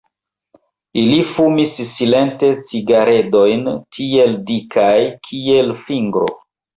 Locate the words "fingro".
5.83-6.27